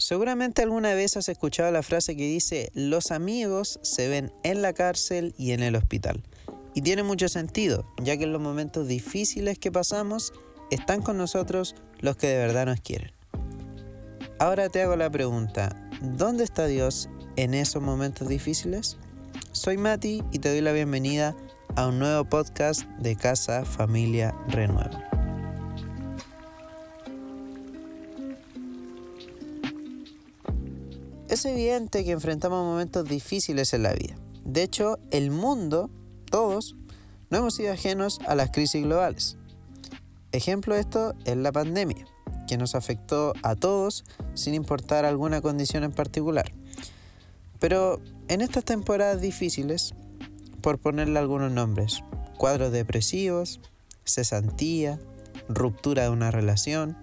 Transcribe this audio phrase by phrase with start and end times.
[0.00, 4.72] Seguramente alguna vez has escuchado la frase que dice, los amigos se ven en la
[4.72, 6.22] cárcel y en el hospital.
[6.74, 10.32] Y tiene mucho sentido, ya que en los momentos difíciles que pasamos,
[10.70, 13.12] están con nosotros los que de verdad nos quieren.
[14.38, 18.96] Ahora te hago la pregunta, ¿dónde está Dios en esos momentos difíciles?
[19.52, 21.36] Soy Mati y te doy la bienvenida
[21.76, 25.09] a un nuevo podcast de Casa Familia Renuevo.
[31.30, 34.16] Es evidente que enfrentamos momentos difíciles en la vida.
[34.44, 35.88] De hecho, el mundo,
[36.28, 36.74] todos,
[37.30, 39.36] no hemos sido ajenos a las crisis globales.
[40.32, 42.04] Ejemplo de esto es la pandemia,
[42.48, 44.04] que nos afectó a todos
[44.34, 46.50] sin importar alguna condición en particular.
[47.60, 49.94] Pero en estas temporadas difíciles,
[50.62, 52.02] por ponerle algunos nombres,
[52.38, 53.60] cuadros depresivos,
[54.04, 54.98] cesantía,
[55.48, 56.96] ruptura de una relación,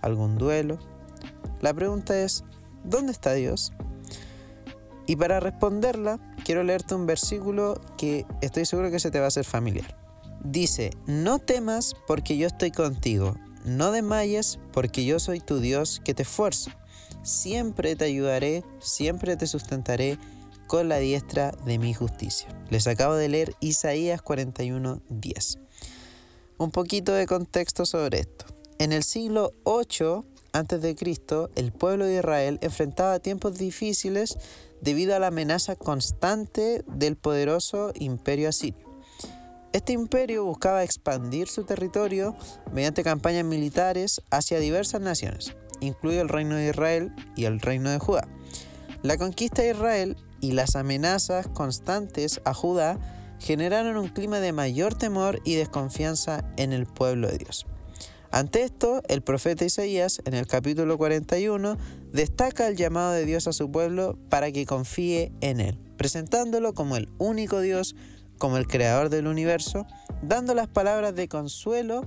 [0.00, 0.78] algún duelo,
[1.60, 2.42] la pregunta es,
[2.86, 3.72] ¿dónde está Dios?
[5.06, 9.28] Y para responderla, quiero leerte un versículo que estoy seguro que se te va a
[9.28, 9.96] hacer familiar.
[10.42, 16.14] Dice, no temas porque yo estoy contigo, no desmayes porque yo soy tu Dios que
[16.14, 16.70] te esfuerzo.
[17.22, 20.18] Siempre te ayudaré, siempre te sustentaré
[20.66, 22.48] con la diestra de mi justicia.
[22.70, 25.58] Les acabo de leer Isaías 41:10.
[26.58, 28.46] Un poquito de contexto sobre esto.
[28.78, 30.24] En el siglo 8
[30.56, 34.38] antes de Cristo, el pueblo de Israel enfrentaba tiempos difíciles
[34.80, 38.86] debido a la amenaza constante del poderoso imperio asirio.
[39.72, 42.34] Este imperio buscaba expandir su territorio
[42.72, 47.98] mediante campañas militares hacia diversas naciones, incluido el reino de Israel y el reino de
[47.98, 48.26] Judá.
[49.02, 52.98] La conquista de Israel y las amenazas constantes a Judá
[53.38, 57.66] generaron un clima de mayor temor y desconfianza en el pueblo de Dios.
[58.36, 61.78] Ante esto, el profeta Isaías, en el capítulo 41,
[62.12, 66.98] destaca el llamado de Dios a su pueblo para que confíe en Él, presentándolo como
[66.98, 67.96] el único Dios,
[68.36, 69.86] como el creador del universo,
[70.20, 72.04] dando las palabras de consuelo,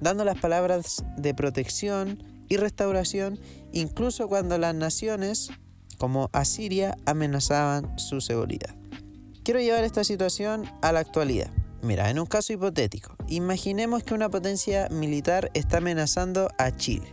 [0.00, 3.40] dando las palabras de protección y restauración,
[3.72, 5.50] incluso cuando las naciones,
[5.98, 8.76] como Asiria, amenazaban su seguridad.
[9.42, 11.50] Quiero llevar esta situación a la actualidad.
[11.82, 17.12] Mira, en un caso hipotético, imaginemos que una potencia militar está amenazando a Chile,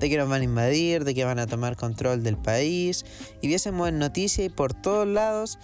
[0.00, 3.04] de que nos van a invadir, de que van a tomar control del país,
[3.40, 5.60] y viésemos en noticias y por todos lados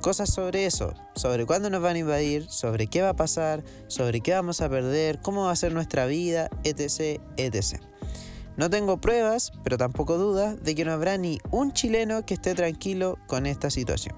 [0.00, 4.22] cosas sobre eso, sobre cuándo nos van a invadir, sobre qué va a pasar, sobre
[4.22, 7.82] qué vamos a perder, cómo va a ser nuestra vida, etc., etc.
[8.56, 12.54] No tengo pruebas, pero tampoco dudas de que no habrá ni un chileno que esté
[12.54, 14.16] tranquilo con esta situación.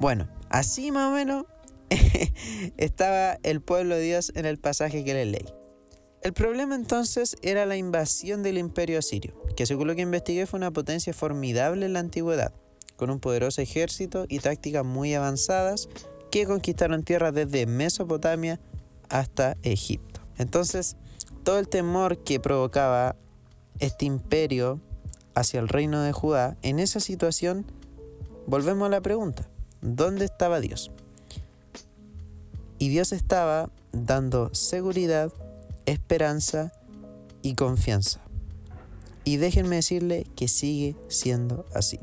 [0.00, 1.44] Bueno, así más o menos
[2.76, 5.46] estaba el pueblo de Dios en el pasaje que le leí.
[6.22, 10.58] El problema entonces era la invasión del imperio asirio, que según lo que investigué fue
[10.58, 12.52] una potencia formidable en la antigüedad,
[12.96, 15.88] con un poderoso ejército y tácticas muy avanzadas
[16.30, 18.60] que conquistaron tierras desde Mesopotamia
[19.08, 20.20] hasta Egipto.
[20.38, 20.96] Entonces,
[21.42, 23.16] todo el temor que provocaba
[23.80, 24.80] este imperio
[25.34, 27.66] hacia el reino de Judá, en esa situación,
[28.46, 29.48] volvemos a la pregunta,
[29.80, 30.92] ¿dónde estaba Dios?
[32.82, 35.32] Y Dios estaba dando seguridad,
[35.86, 36.72] esperanza
[37.40, 38.18] y confianza.
[39.22, 42.00] Y déjenme decirle que sigue siendo así.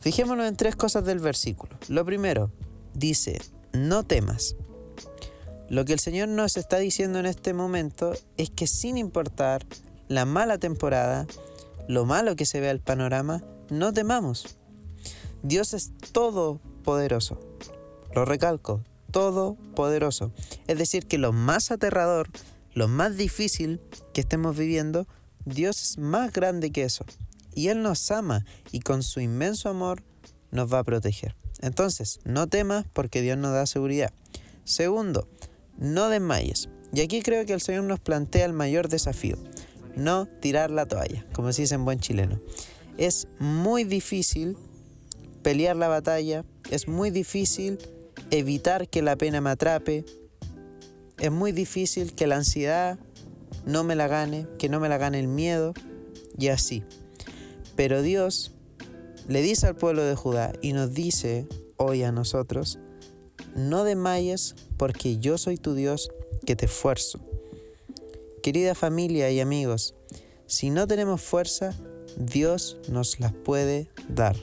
[0.00, 1.78] Fijémonos en tres cosas del versículo.
[1.86, 2.50] Lo primero,
[2.92, 3.40] dice,
[3.72, 4.56] no temas.
[5.68, 9.64] Lo que el Señor nos está diciendo en este momento es que sin importar
[10.08, 11.28] la mala temporada,
[11.86, 14.56] lo malo que se vea el panorama, no temamos.
[15.44, 17.40] Dios es todopoderoso.
[18.12, 18.82] Lo recalco,
[19.16, 20.30] todopoderoso.
[20.66, 22.28] Es decir, que lo más aterrador,
[22.74, 23.80] lo más difícil
[24.12, 25.06] que estemos viviendo,
[25.46, 27.06] Dios es más grande que eso.
[27.54, 30.02] Y Él nos ama y con su inmenso amor
[30.50, 31.34] nos va a proteger.
[31.62, 34.12] Entonces, no temas porque Dios nos da seguridad.
[34.64, 35.26] Segundo,
[35.78, 36.68] no desmayes.
[36.92, 39.38] Y aquí creo que el Señor nos plantea el mayor desafío.
[39.96, 42.38] No tirar la toalla, como se dice en buen chileno.
[42.98, 44.58] Es muy difícil
[45.42, 47.78] pelear la batalla, es muy difícil
[48.30, 50.04] evitar que la pena me atrape.
[51.18, 52.98] Es muy difícil que la ansiedad
[53.64, 55.74] no me la gane, que no me la gane el miedo
[56.38, 56.82] y así.
[57.74, 58.52] Pero Dios
[59.28, 61.46] le dice al pueblo de Judá y nos dice
[61.76, 62.78] hoy a nosotros,
[63.54, 66.10] no desmayes porque yo soy tu Dios
[66.44, 67.20] que te esfuerzo.
[68.42, 69.94] Querida familia y amigos,
[70.46, 71.74] si no tenemos fuerza,
[72.16, 74.36] Dios nos las puede dar.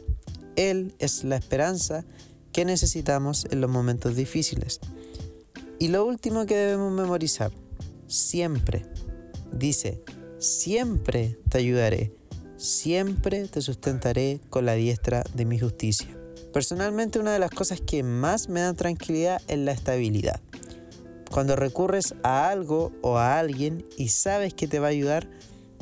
[0.55, 2.05] Él es la esperanza
[2.53, 4.79] ¿Qué necesitamos en los momentos difíciles.
[5.79, 7.51] Y lo último que debemos memorizar,
[8.05, 8.85] siempre,
[9.51, 10.03] dice,
[10.37, 12.15] siempre te ayudaré,
[12.55, 16.15] siempre te sustentaré con la diestra de mi justicia.
[16.53, 20.39] Personalmente una de las cosas que más me dan tranquilidad es la estabilidad.
[21.31, 25.27] Cuando recurres a algo o a alguien y sabes que te va a ayudar,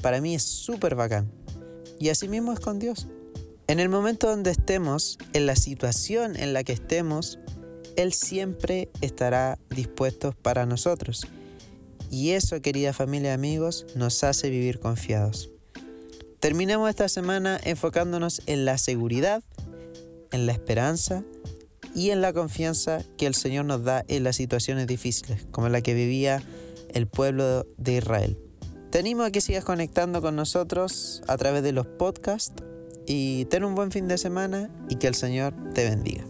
[0.01, 1.29] para mí es súper bacán.
[2.00, 3.07] Y así mismo es con Dios.
[3.71, 7.39] En el momento donde estemos, en la situación en la que estemos,
[7.95, 11.25] Él siempre estará dispuesto para nosotros.
[12.09, 15.51] Y eso, querida familia y amigos, nos hace vivir confiados.
[16.41, 19.41] Terminemos esta semana enfocándonos en la seguridad,
[20.33, 21.24] en la esperanza
[21.95, 25.79] y en la confianza que el Señor nos da en las situaciones difíciles, como la
[25.79, 26.44] que vivía
[26.94, 28.38] el pueblo de Israel.
[28.89, 32.62] Te animo a que sigas conectando con nosotros a través de los podcasts
[33.06, 36.24] y ten un buen fin de semana y que el Señor te bendiga.